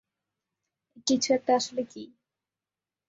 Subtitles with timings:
[0.97, 2.03] এই কিছু একটা আসলে কী?